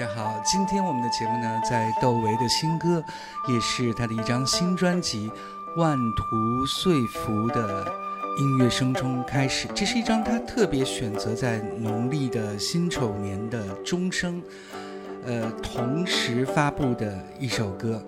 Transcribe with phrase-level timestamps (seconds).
[0.00, 0.40] 大家好！
[0.42, 3.04] 今天我们的节目呢，在窦唯的新歌，
[3.46, 5.28] 也是他的一张新专辑
[5.78, 7.84] 《万途岁福》的
[8.38, 9.68] 音乐声中开始。
[9.74, 14.42] 这是一张他特别选择在农历的辛丑年的钟声，
[15.26, 18.02] 呃，同时发布的一首歌，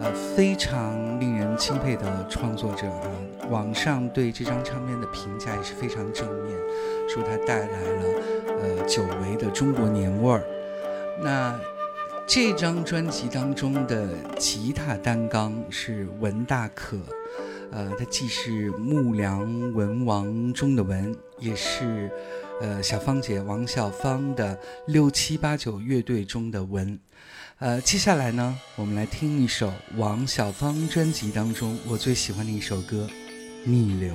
[0.00, 3.06] 呃，非常令人钦佩的创作者啊！
[3.50, 6.58] 网上对这张唱片的评价也是非常正面，
[7.08, 8.02] 说它带来了
[8.48, 10.42] 呃久违的中国年味儿。
[11.22, 11.58] 那
[12.26, 16.98] 这张专辑当中的吉他单纲是文大可，
[17.70, 22.10] 呃，他既是木良文王中的文，也是
[22.60, 24.58] 呃小芳姐王小芳的
[24.88, 26.98] 六七八九乐队中的文。
[27.58, 33.08] 呃，接下来呢，我们来听一首王小芳专辑当中我最喜欢的一首歌
[33.70, 34.14] 《逆流》。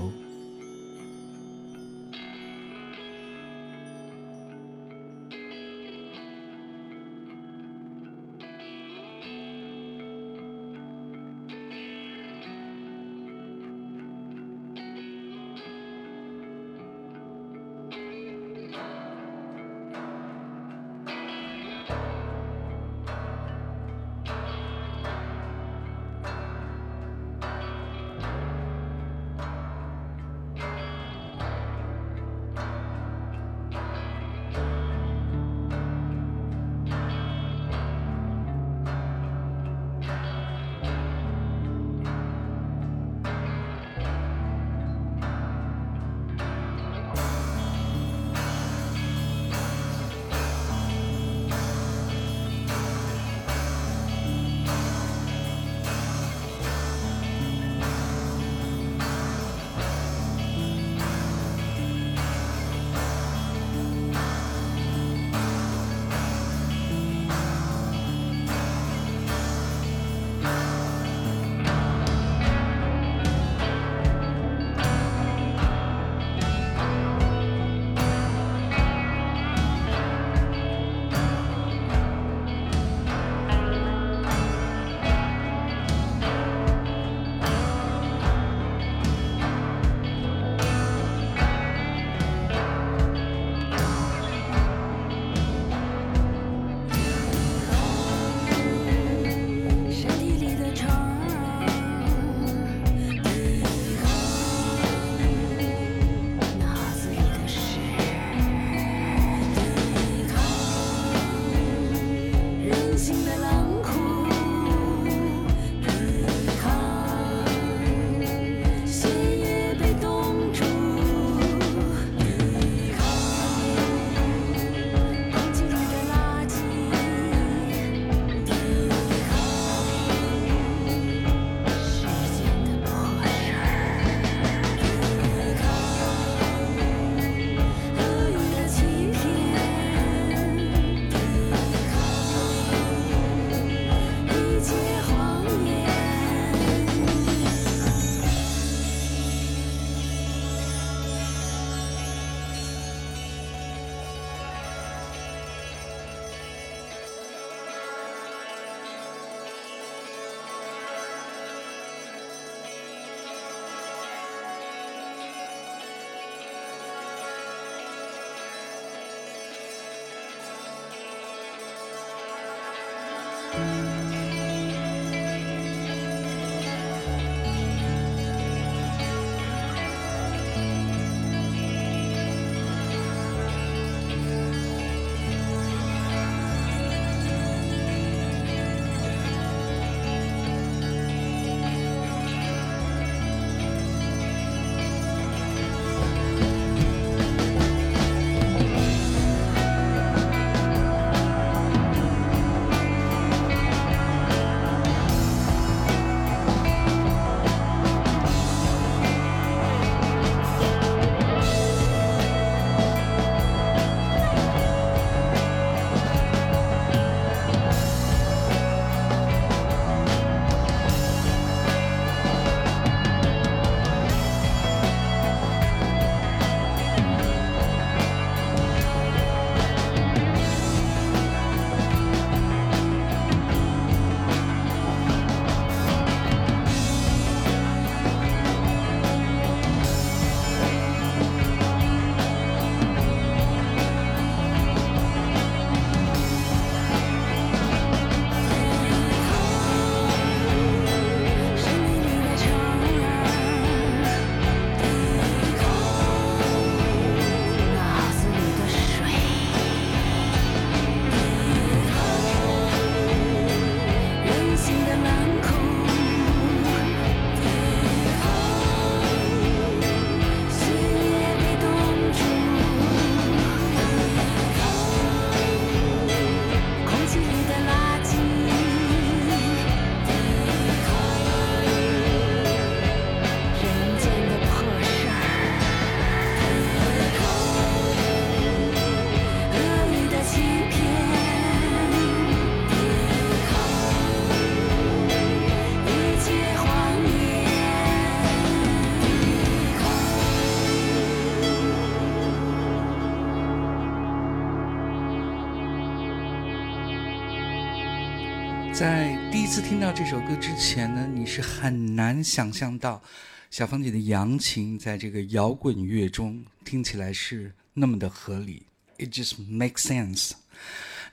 [309.81, 313.01] 听到这首歌之前呢，你是很难想象到
[313.49, 318.67] 小芳姐的扬琴在这个摇滚乐中听起来是那么的合理。
[318.99, 320.33] It just makes sense。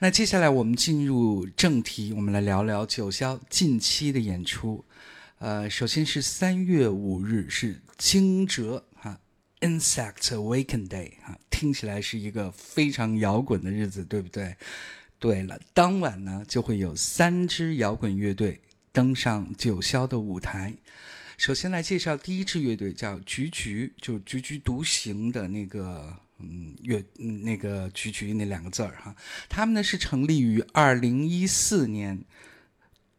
[0.00, 4.84] 那接下来我们进入正题，我们来聊聊九霄近期的演出。
[5.38, 9.18] 呃，首先是三月五日是惊蛰啊
[9.60, 14.54] ，Insect Awaken Day 啊，听起来是一个非常摇滚的日子，对不对？
[15.18, 18.60] 对了，当晚呢就会有三支摇滚乐队
[18.92, 20.72] 登上九霄的舞台。
[21.36, 29.14] 首先来介绍第一支乐队，叫菊菊，就菊菊独行的那个嗯乐那个菊菊那两个字儿哈。
[29.48, 32.24] 他们呢是成立于二零一四年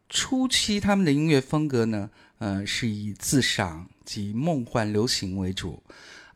[0.08, 5.82] 初期，他们的音乐风格呢，呃是以自赏及梦幻流行为主。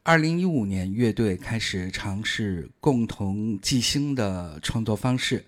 [0.06, 5.42] 二零一五年，乐队开始尝试共同即兴的创作方式，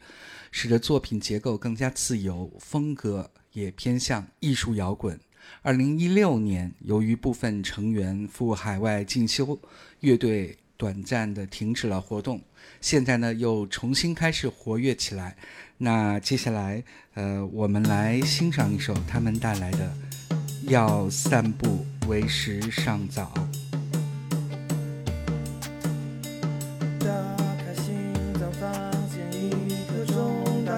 [0.51, 5.21] 使得作品结构更加自由，风格也偏向艺术摇滚。
[5.61, 9.61] 二零一六年，由于部分成员赴海外进修，
[10.01, 12.41] 乐队短暂的停止了活动。
[12.81, 15.37] 现在呢，又重新开始活跃起来。
[15.77, 16.83] 那接下来，
[17.13, 19.95] 呃，我们来欣赏一首他们带来的
[20.71, 23.35] 《要散步为时尚早》。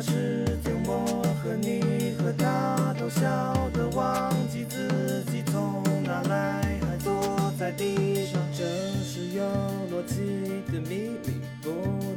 [0.00, 8.40] 时间我和你和他都笑得忘记自己从哪来，还坐在地上。
[8.56, 8.64] 这
[9.02, 9.44] 是有
[9.90, 11.70] 逻辑的秘密，不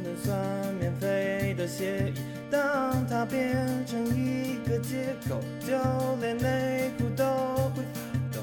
[0.04, 0.34] 能算
[0.78, 2.20] 免费的协议。
[2.50, 5.76] 当它变成一个借口，就
[6.20, 7.24] 连内裤都
[7.74, 8.00] 会发
[8.32, 8.40] 抖。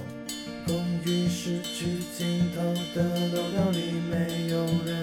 [0.66, 2.62] 公寓失去尽头
[2.96, 4.99] 的楼道里，没有人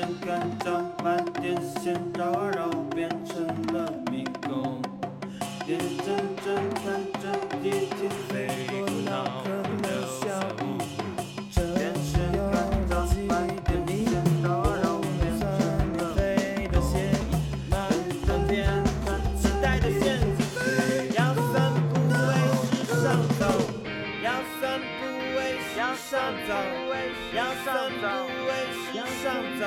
[0.00, 4.80] 线杆长满电线，绕啊绕，变成了迷宫。
[5.66, 8.08] 眼睁睁看着地铁
[29.20, 29.66] 时尚早，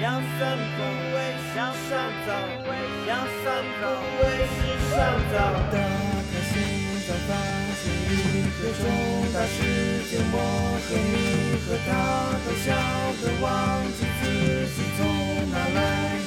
[0.00, 0.78] 要散步
[1.12, 1.16] 为
[1.50, 1.58] 时
[1.90, 2.30] 尚早，
[3.08, 3.10] 要
[3.42, 3.44] 散
[3.80, 3.82] 步
[4.22, 4.22] 为
[4.54, 4.56] 时
[4.94, 4.96] 尚
[5.32, 5.34] 早。
[5.72, 6.54] 打开心
[7.04, 7.30] 脏，发
[7.74, 8.80] 现一个重
[9.34, 9.58] 大事
[10.08, 10.34] 件，我
[10.86, 11.10] 和你
[11.66, 11.90] 和他
[12.44, 12.66] 都笑
[13.20, 14.22] 得忘记自
[14.72, 15.00] 己从
[15.50, 15.78] 哪来，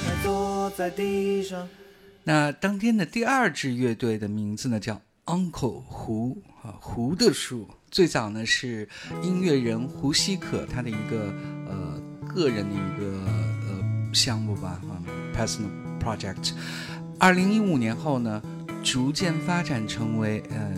[0.03, 1.69] 还坐在地上。
[2.25, 7.69] 那当天的第二支乐队的名字呢叫 Uncle 胡啊，胡的树。
[7.89, 8.87] 最早呢是
[9.21, 11.33] 音乐人胡希可他的一个
[12.33, 13.05] 个人的一个
[13.67, 15.03] 呃项目吧嗯
[15.35, 15.69] ，personal
[16.01, 16.53] project。
[17.19, 18.41] 二零一五年后呢，
[18.83, 20.73] 逐渐发展成为呃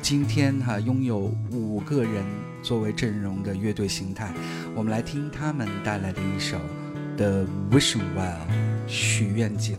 [0.00, 1.18] 今天哈、拥有
[1.50, 2.24] 五个人
[2.62, 4.32] 作为阵容的乐队形态。
[4.74, 6.56] 我们来听他们带来的一首
[7.16, 8.46] 《The Wishing Well》
[8.88, 9.76] 许愿井。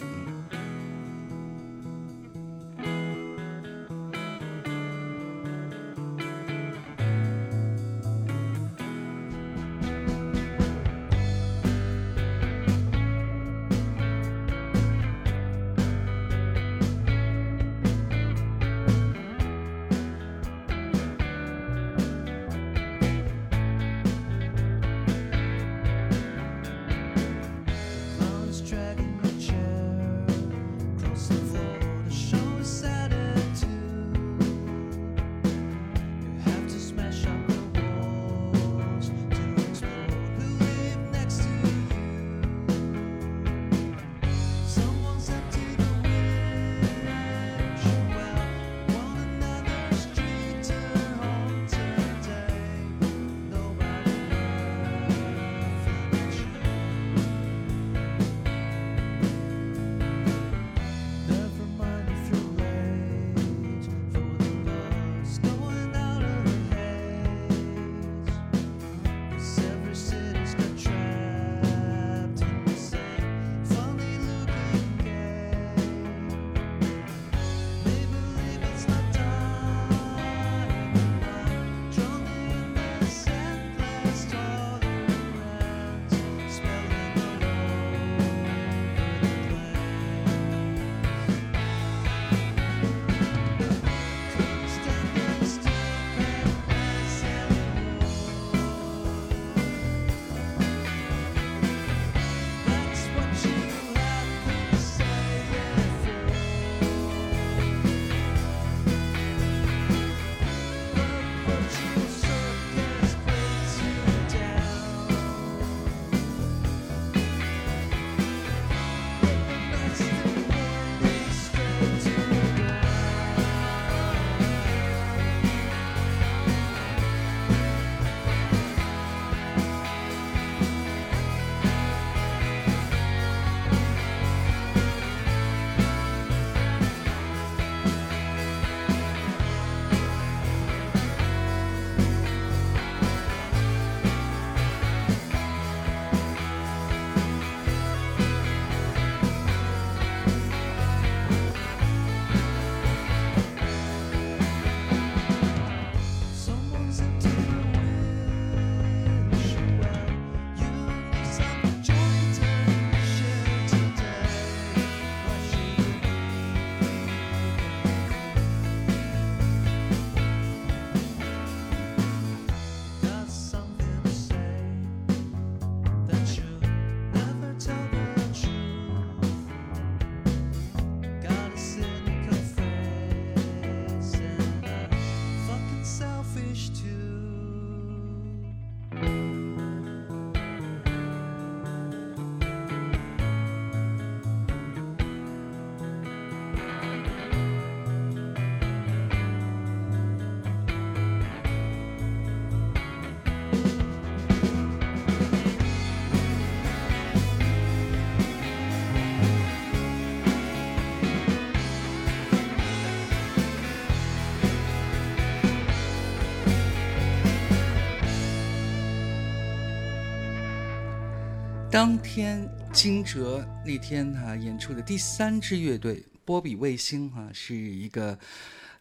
[221.72, 228.20] 当天惊蛰那天哈、演出的第三支乐队波比卫星哈、是一个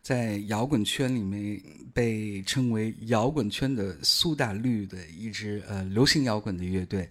[0.03, 1.63] 在摇滚圈里面
[1.95, 7.09] 被称为摇滚圈的苏打绿的一支呃流行摇滚的乐队。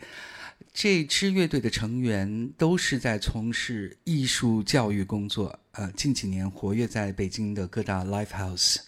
[0.74, 8.80] 这支乐队的成员都是在从事艺术教育工作，呃，近几年活跃在北京的各大 live house。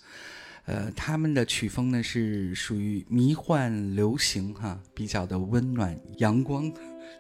[0.66, 6.72] 呃，他们的曲风呢是属于迷幻流行哈，比较的温暖阳光。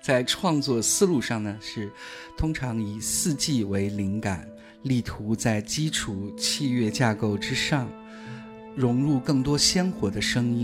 [0.01, 1.91] 在创作思路上呢，是
[2.38, 4.47] 通常以四季为灵感，
[4.84, 7.88] 力图在基础器乐架构之上，
[8.75, 10.63] 融入更多鲜活的声音，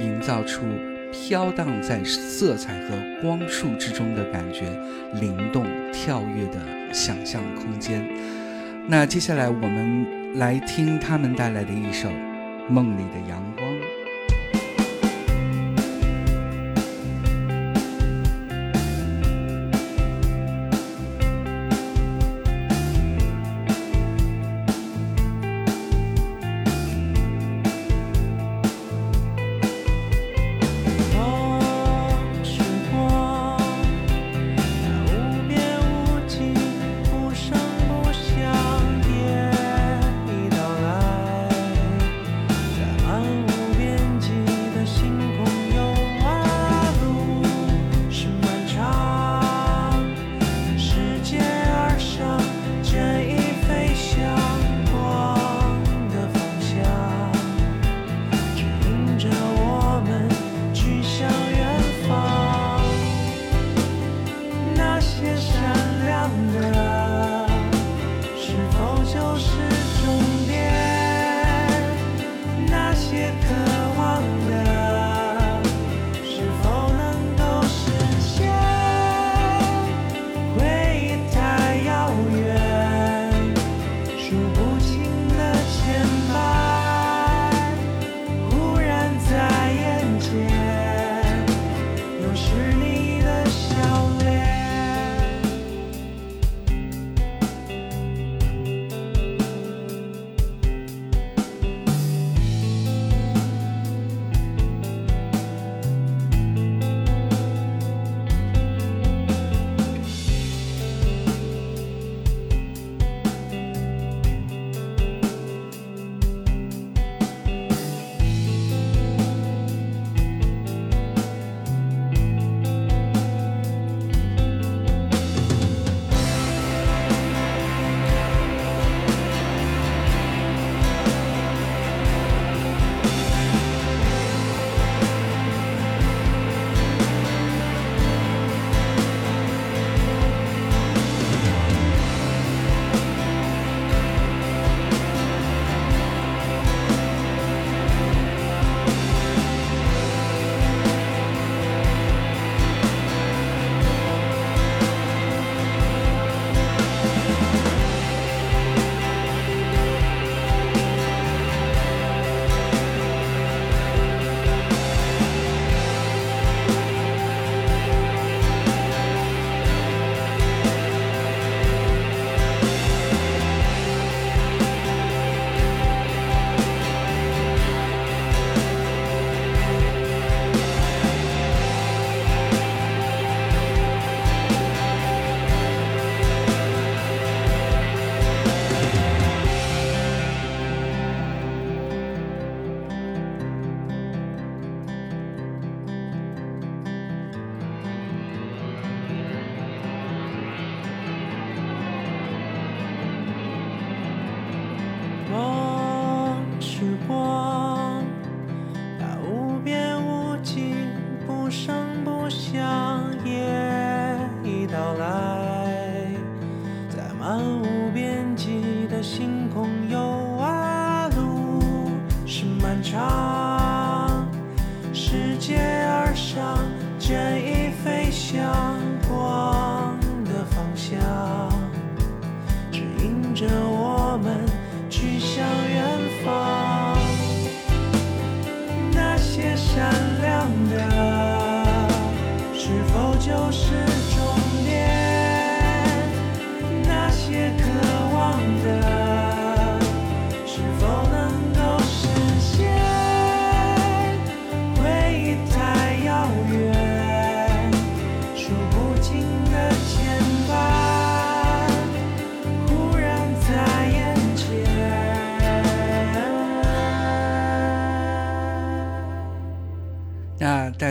[0.00, 0.62] 营造出
[1.12, 4.68] 飘荡在色彩和光束之中的感觉，
[5.20, 8.06] 灵动跳跃的想象空间。
[8.88, 12.08] 那接下来我们来听他们带来的一首
[12.68, 13.40] 《梦里的阳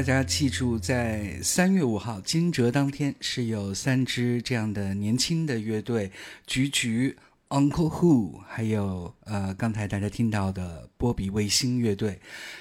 [0.03, 6.11] 大家记住，在三月五号惊蛰当天，是有三支这样的年轻的乐队，
[6.45, 7.15] 菊菊、
[7.47, 12.19] Uncle Who，还有呃刚才大家听到的波比卫星乐队，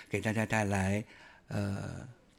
[0.09, 1.05] 给大家带来
[1.49, 1.79] 呃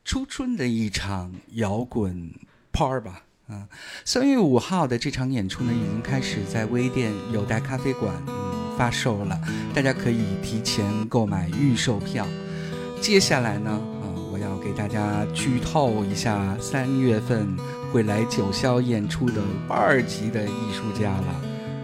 [0.06, 2.32] 初春的一场摇滚
[2.72, 3.24] par 吧。
[3.50, 3.68] 嗯，
[4.06, 8.16] 三月五号的这场演出呢，已经开始在微店有待咖啡馆
[8.78, 9.38] 发售了，
[9.76, 12.26] 大家可以提前购买预售票。
[13.02, 13.82] 接下来呢，
[14.44, 17.56] 要给大家剧透一下，三月份
[17.92, 21.42] 会来九霄演出的二级的艺术家了。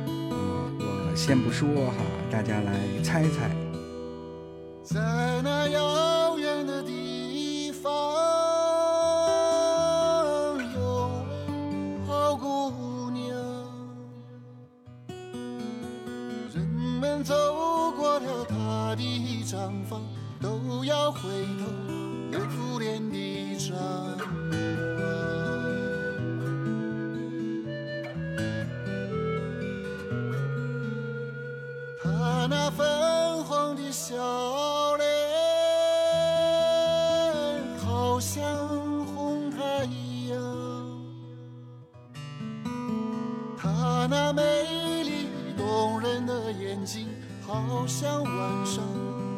[0.07, 1.93] 嗯，我先不说哈，
[2.29, 3.49] 大家来猜猜。
[4.83, 4.99] 在
[5.43, 7.91] 那遥远的地方，
[10.75, 11.09] 有
[12.07, 13.27] 好姑娘。
[16.53, 16.67] 人
[16.99, 17.33] 们走
[17.95, 19.01] 过了她的
[19.45, 20.01] 毡房，
[20.41, 21.19] 都要回
[21.59, 21.65] 头
[22.79, 24.17] 留恋的张望。
[32.01, 34.15] 她那粉红的笑
[34.95, 35.05] 脸，
[37.79, 38.41] 好像
[39.07, 39.83] 红太
[40.29, 40.39] 阳。
[43.57, 44.41] 她那美
[45.03, 47.09] 丽动人的眼睛，
[47.45, 48.81] 好像晚上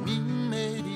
[0.06, 0.91] 明媚的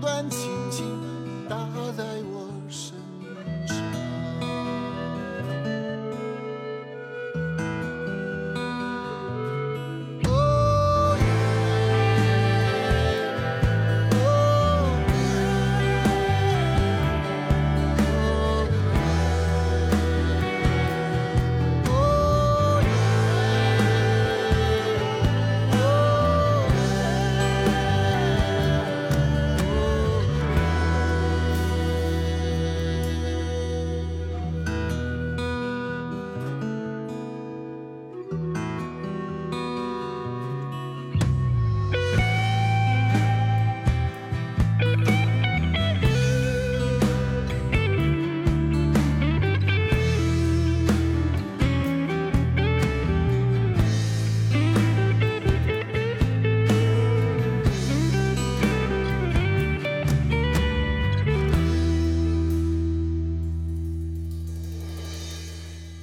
[0.00, 0.59] 断情。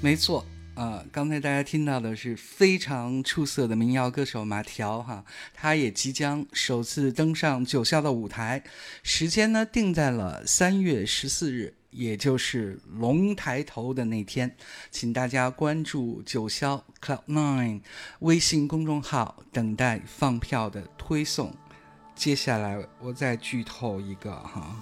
[0.07, 8.63] 没错，啊，刚才大家听到的是非常出色的民谣歌手马条哈，他也即将首次登上九霄的舞台，
[9.03, 14.55] 时间呢定在了三月十四日，也就是龙抬头的那天，
[14.89, 17.81] 请大家关注九霄 Cloud Nine
[18.19, 21.53] 微信公众号，等待放票的推送。
[22.15, 24.73] 接下来我再剧透一个哈。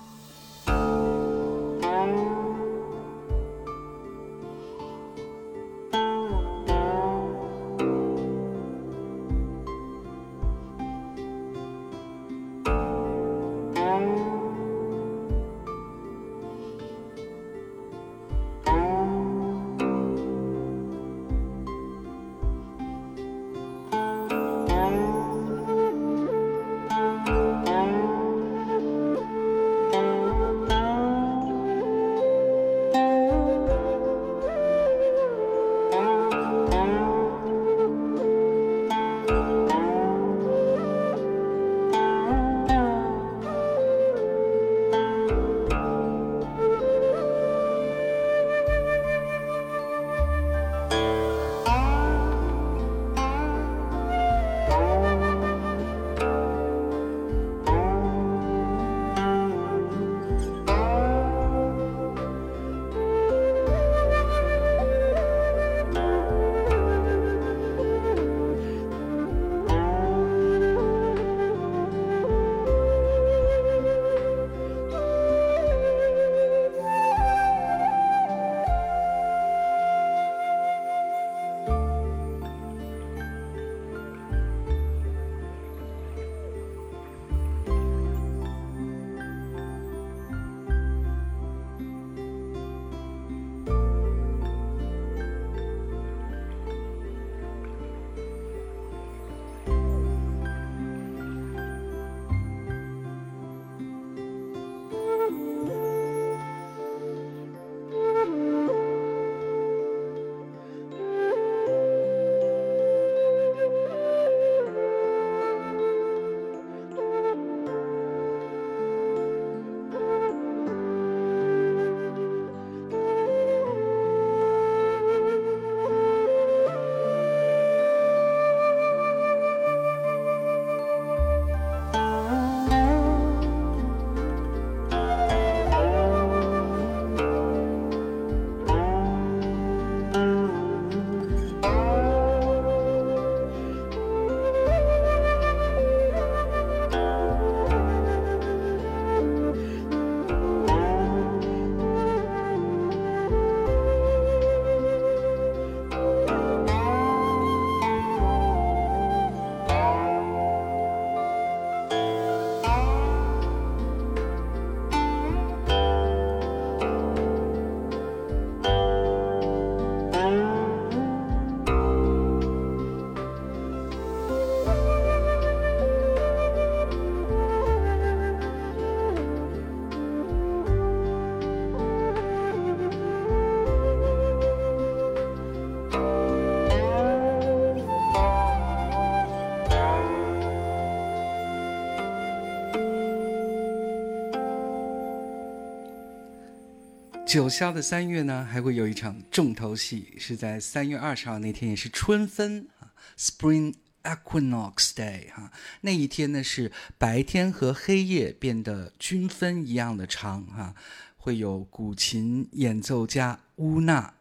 [197.36, 210.76] 九霄的三月呢，还会有一场重头戏，是在三月二十号那天，也是春分啊，Spring Equinox Day 哈、那一天呢是白天和黑夜变得均分一样的长哈、
[211.17, 214.13] 会有古琴演奏家乌娜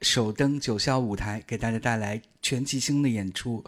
[0.00, 3.64] 首登九霄舞台，给大家带来全即兴的演出。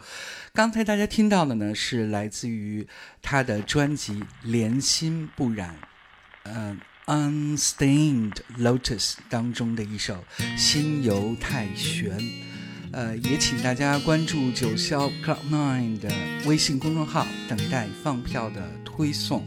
[0.53, 2.87] 刚才大家听到的呢，是来自于
[3.21, 4.13] 他的专辑
[4.43, 5.75] 《莲心不染》，
[6.43, 6.71] 呃，
[7.09, 10.23] 《Unstained Lotus》当中的一首
[10.57, 12.19] 《心游太玄》。
[12.91, 16.07] 呃，也请大家关注九霄 Cloud Nine 的
[16.45, 19.43] 微信公众号，等待放票的推送。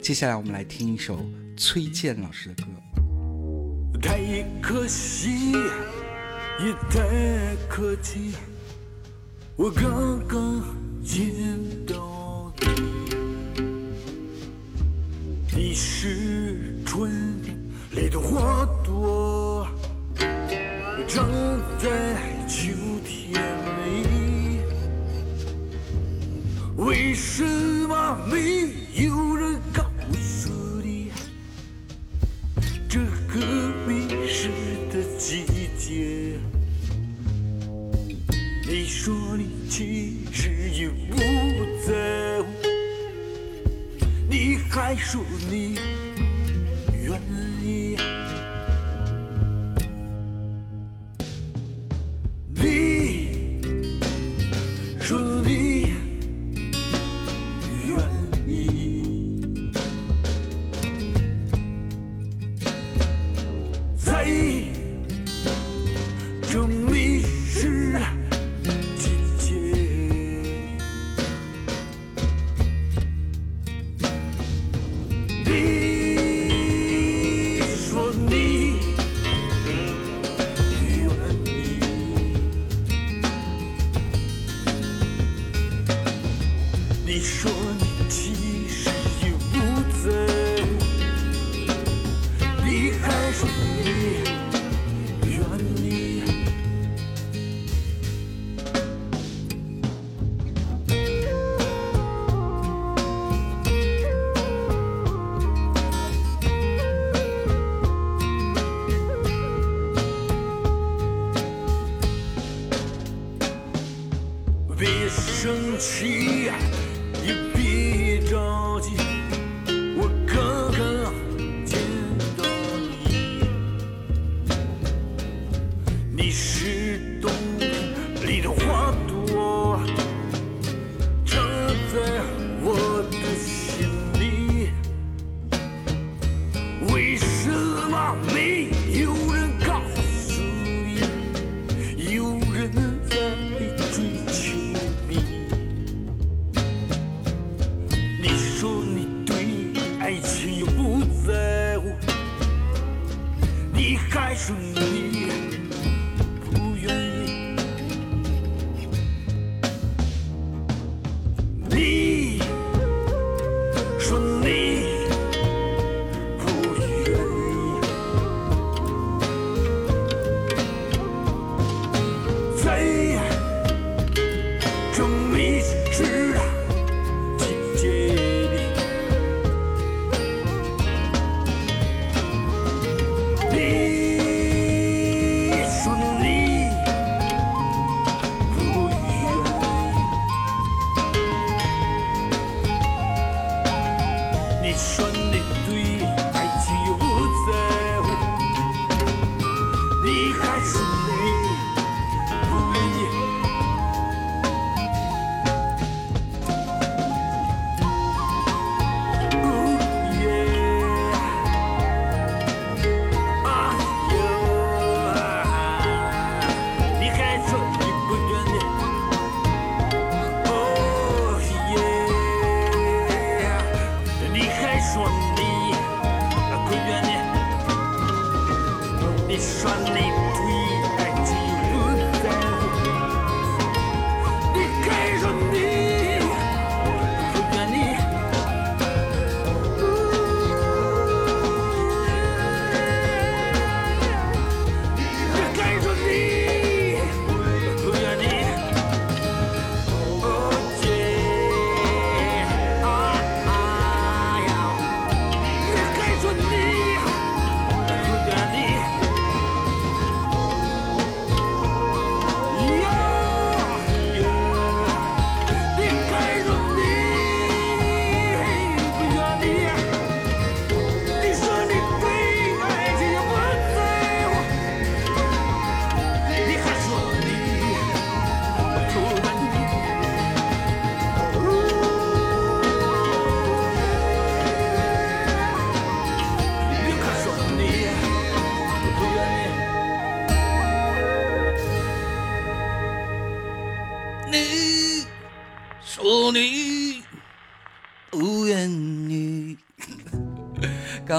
[0.00, 2.68] 接下来我们来听一首崔健老师的歌。
[4.00, 5.50] 太可惜，
[6.60, 8.36] 也太可惜，
[9.56, 10.62] 我刚刚
[11.02, 11.34] 见
[11.84, 12.54] 到，
[15.56, 17.10] 你是春
[17.92, 19.66] 里的花朵，
[21.08, 21.26] 长
[21.78, 23.42] 在秋天
[23.86, 24.60] 里，
[26.76, 27.42] 为什
[27.88, 28.68] 么没
[29.02, 29.82] 有人告
[30.20, 30.52] 诉
[30.84, 31.10] 你？
[32.86, 33.40] 这个
[33.88, 34.50] 迷失
[34.92, 35.46] 的季
[35.78, 36.38] 节，
[38.68, 41.16] 你说你其实也不
[41.86, 42.46] 在乎，
[44.28, 45.78] 你还说你
[47.04, 47.20] 愿
[47.62, 47.96] 意，
[52.54, 53.68] 你
[55.00, 55.94] 说你
[57.86, 57.96] 愿
[58.46, 59.72] 意。
[63.96, 64.26] 在
[66.42, 66.66] 这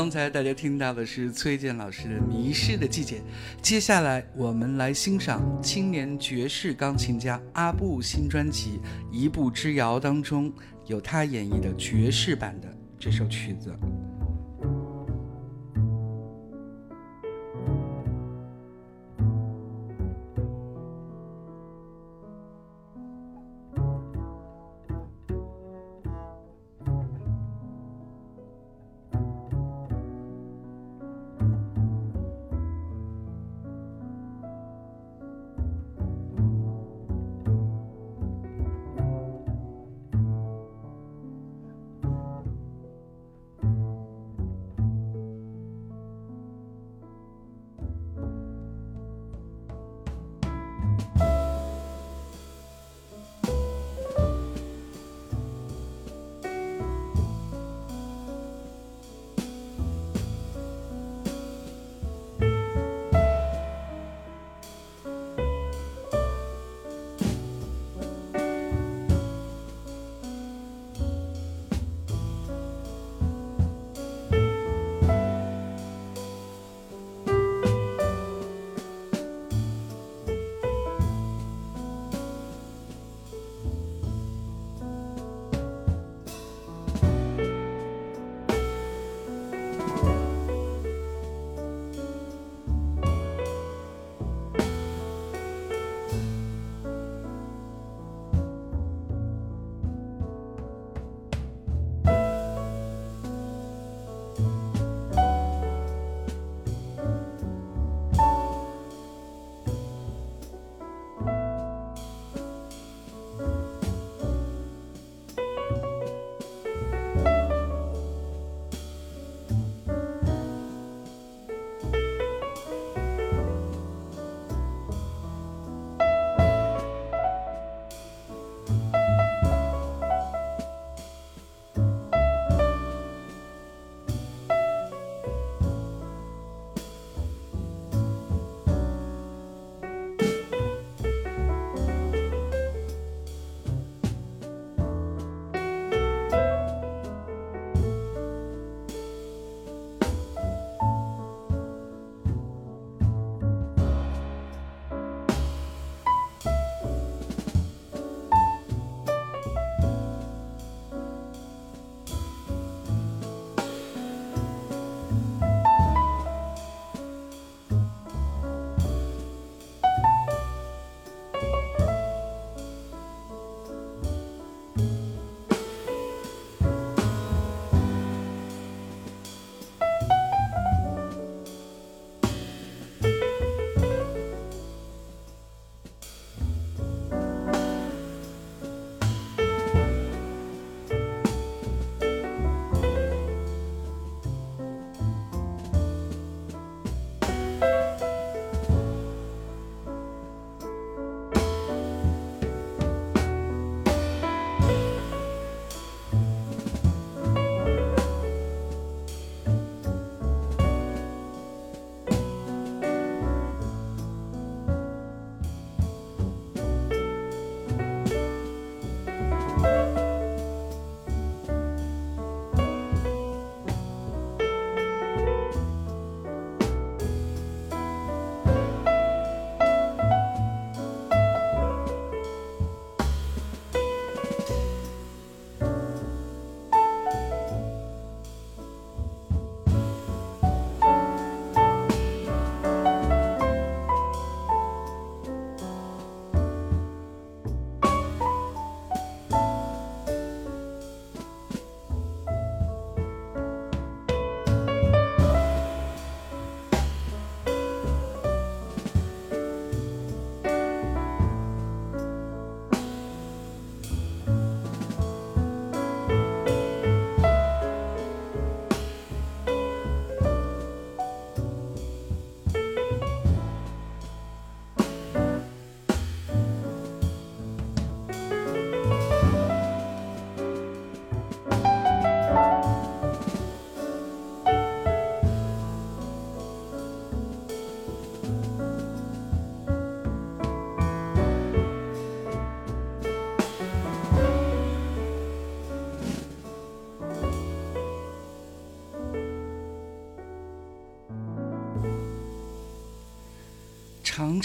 [0.07, 3.17] 刚才大家听到的是崔健老师的《迷失的季节》，
[3.61, 8.79] 接下来我们来欣赏青年爵士钢琴家阿布新专辑
[9.13, 10.49] 《一步之遥》当中
[10.85, 13.77] 有他演绎的爵士版的这首曲子。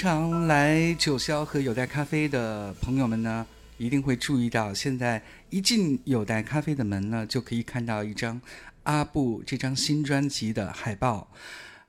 [0.03, 3.47] 常来九霄和有代咖啡的朋友们呢，
[3.79, 8.41] 一定会注意到，现在一进有代咖啡的门呢，就可以看到一张
[8.83, 11.29] 阿布这张新专辑的海报。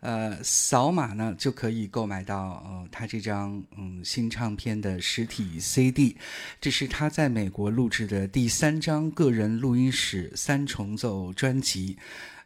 [0.01, 6.15] 呃，扫码呢就可以购买到呃他这张嗯新唱片的实体 CD。
[6.61, 11.97] 这是他在美国录制的第三张个人录音室三重奏专辑。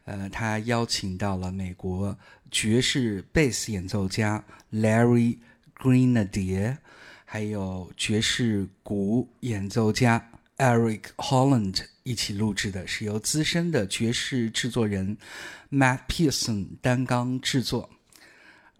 [0.06, 2.16] 呃，他邀请到了美国
[2.50, 4.42] 爵士贝斯演奏家
[4.72, 5.36] Larry
[5.78, 6.76] Greena 鼓
[7.24, 15.16] 还有爵士鼓演奏家 Eric Holland 一起录制的，是由资深的爵士制作人
[15.70, 17.90] Matt Pearson 担纲制作。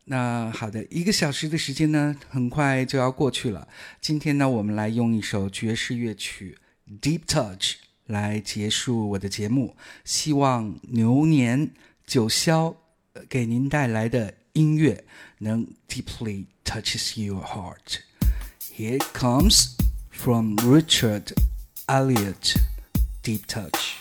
[0.06, 3.68] 那好的，一个小时的时间呢，很快就要过去了。
[4.00, 6.58] 今天呢，我们来用一首爵士乐曲
[7.00, 7.60] 《Deep Touch》
[8.06, 9.76] 来结束我的节目。
[10.04, 11.70] 希望牛年
[12.06, 12.74] 九霄
[13.28, 15.03] 给您带来的音乐
[15.39, 17.99] 能 deeply touches your heart.
[18.71, 19.75] Here it comes
[20.09, 21.33] from Richard
[21.87, 22.55] Elliot,
[23.23, 23.96] Deep Touch.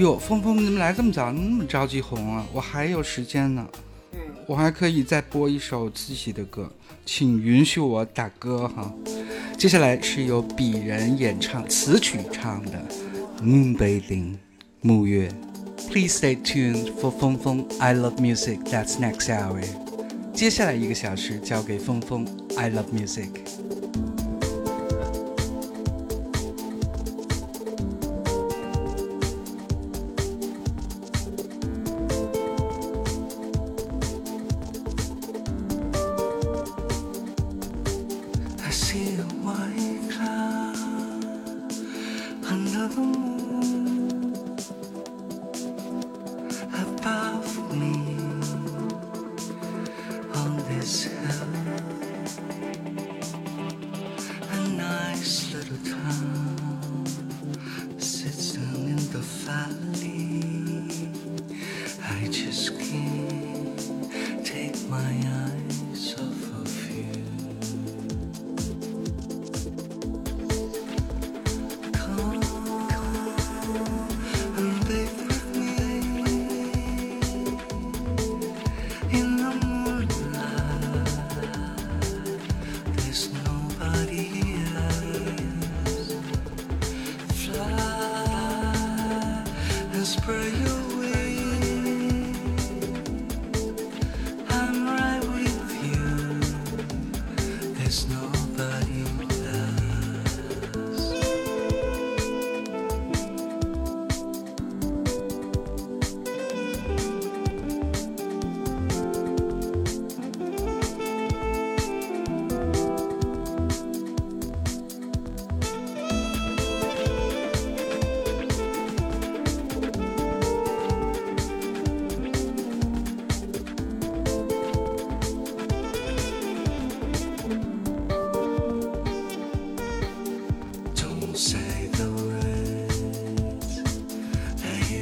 [0.00, 1.30] 哟，峰峰，你怎么来这么早？
[1.30, 2.46] 那么着急红啊？
[2.54, 3.68] 我还有时间呢。
[4.14, 6.72] 嗯，我还可以再播一首自己的歌，
[7.04, 8.90] 请允许我打歌哈。
[9.58, 12.82] 接下来是由鄙人演唱词曲唱的
[13.44, 14.36] 《Moon Bathing》
[14.82, 15.30] 沐月。
[15.90, 18.58] Please stay tuned for 峰峰 I Love Music.
[18.70, 19.62] That's next hour.
[20.32, 22.26] 接下来一个小时交给峰峰
[22.56, 23.28] I Love Music.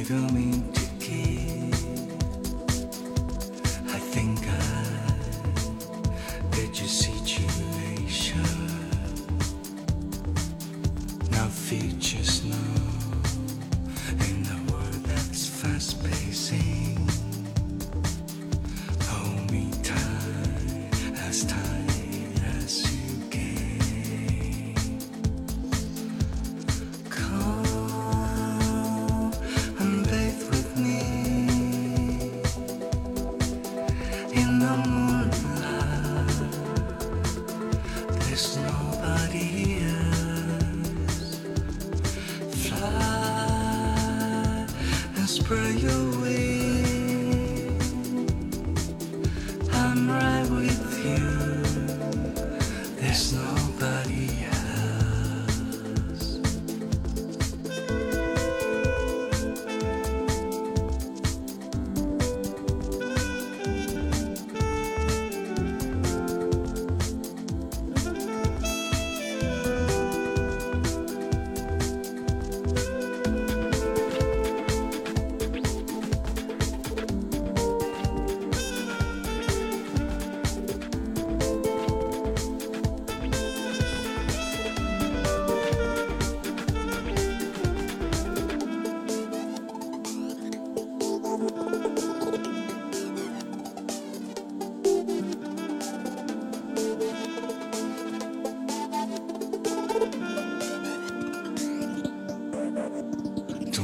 [0.09, 0.78] to me.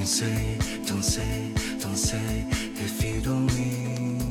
[0.05, 2.45] Don't say, don't say, don't say
[2.75, 4.24] if you don't mean